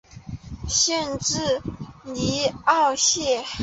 [0.67, 1.61] 县治
[2.05, 3.21] 尼欧肖。